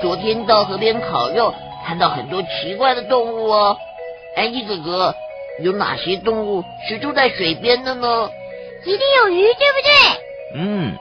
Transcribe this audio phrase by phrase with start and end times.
[0.00, 1.54] 昨天到河边烤肉，
[1.86, 3.76] 看到很多奇怪的动物哦。
[4.36, 5.14] 安吉哥哥，
[5.62, 8.30] 有哪些动物是住在水边的呢？
[8.84, 10.60] 一定有鱼，对不对？
[10.60, 10.96] 嗯，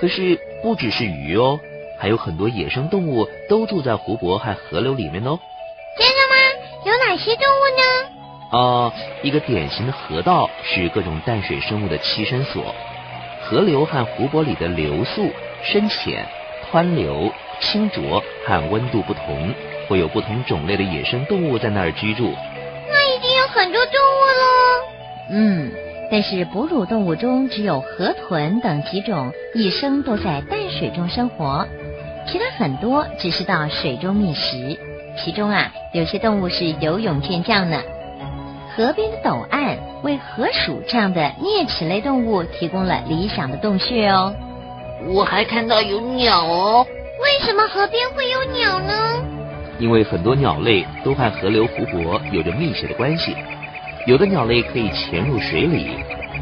[0.00, 1.58] 可是不只是鱼哦，
[1.98, 5.38] 还有很多野生动物都住在湖泊和河流里面哦。
[5.98, 6.36] 真的吗？
[6.84, 8.58] 有哪些动物呢？
[8.58, 8.92] 啊，
[9.22, 12.74] 一个典型的河道是各种淡水生物的栖身所。
[13.42, 15.30] 河流和湖泊里的流速、
[15.62, 16.26] 深浅、
[16.70, 19.52] 湍流、清浊和温度不同，
[19.88, 22.32] 会有不同种类的野生动物在那儿居住。
[22.90, 24.88] 那一定有很多动物喽。
[25.30, 25.72] 嗯。
[26.10, 31.66] 但是哺乳动物中只有河豚等几种一生都在淡水中生活，
[32.26, 34.78] 其他很多只是到水中觅食。
[35.18, 37.82] 其中啊，有些动物是游泳健将呢。
[38.74, 44.32] 河边的陡岸为河鼠这样的啮齿类动物提供了理想的洞穴哦。
[45.08, 46.86] 我还看到有鸟哦。
[47.20, 48.92] 为什么河边会有鸟呢？
[49.78, 53.34] 因为很多鸟类都和河流、湖泊有着密切的关系。
[54.06, 55.90] 有的鸟类可以潜入水里，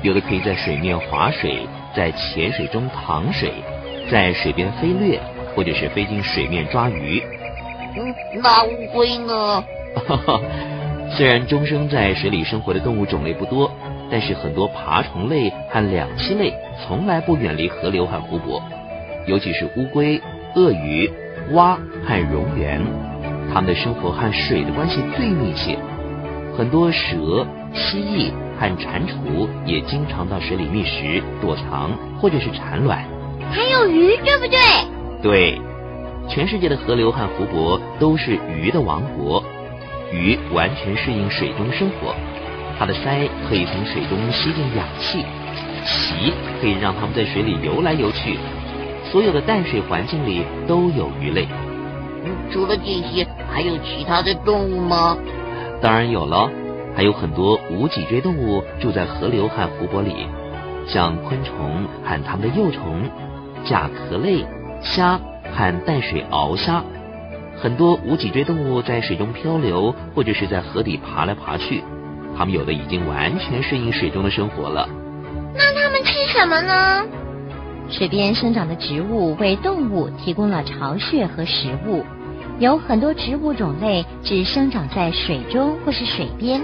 [0.02, 3.52] 有的可以在水面划水，在浅水中淌水，
[4.10, 5.20] 在水边飞掠，
[5.55, 7.22] 或者是飞进水面抓鱼。
[7.96, 9.64] 嗯，那乌龟呢？
[11.16, 13.70] 虽然终生在水里生活的动物种类不多，
[14.11, 16.52] 但是很多爬虫类和两栖类
[16.86, 18.62] 从来不远离河流和湖泊，
[19.27, 20.20] 尤其是乌龟、
[20.56, 21.10] 鳄鱼、
[21.52, 22.80] 蛙和蝾螈，
[23.52, 25.78] 它们的生活和水的关系最密切。
[26.56, 33.04] 很多蛇、蜥蜴和蟾蜍也经常到水里觅食、躲藏或者是产卵。
[33.52, 34.58] 还有鱼，对不对？
[35.20, 35.60] 对，
[36.27, 39.44] 全世界的河流和湖泊都是鱼的王国。
[40.10, 42.14] 鱼完全适应水中生活，
[42.78, 45.22] 它的鳃可以从水中吸进氧气，
[45.84, 48.38] 鳍可以让它们在水里游来游去。
[49.11, 51.46] 所有的淡水环境里都有鱼类。
[52.50, 55.17] 除了这些，还有其他的动物吗？
[55.80, 56.50] 当然有了，
[56.96, 60.27] 还有很多无脊椎动物住在河流和湖泊里，
[60.86, 63.02] 像昆虫和它们的幼虫、
[63.64, 64.45] 甲壳类、
[64.83, 65.20] 虾
[65.52, 66.83] 和淡水鳌虾。
[67.58, 71.83] 很多无脊椎动物在水中漂流，或者是在河底爬来爬去。
[72.36, 74.89] 它们有的已经完全适应水中的生活了。
[75.55, 77.06] 那它们吃什么呢？
[77.89, 82.05] 水边生长的植物为动物提供了巢穴和食物。
[82.58, 86.63] 有很多植物种类只生长在水中或是水边，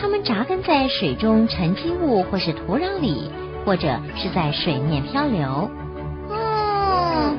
[0.00, 3.30] 它们扎根在水中沉积物或是土壤里，
[3.64, 5.70] 或者是在水面漂流。
[6.30, 7.36] 嗯，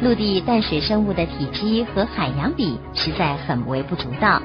[0.00, 4.40] 陆地淡水生物的体积和海洋比实在很微不足道，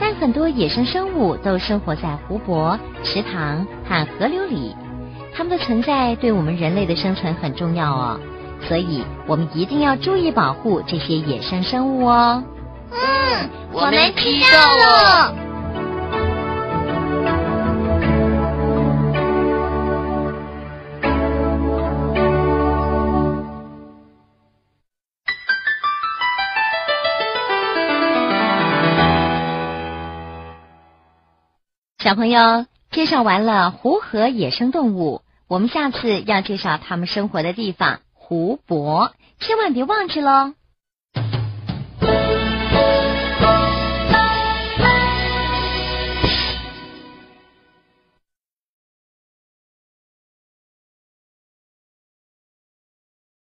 [0.00, 4.74] 但很多野生生物都生活在湖泊、池塘和河流里，
[5.40, 8.20] 它们的存在对我们人类的生存很重要哦。
[8.68, 12.44] 所以，我们一定要注意保护这些野生生物哦。
[12.90, 15.34] 嗯，我们知道了。
[31.98, 38.02] 小朋友，介绍完了湖河野生动物，我们下次要介绍他们生活的地方。
[38.12, 40.54] 湖泊，千万别忘记喽。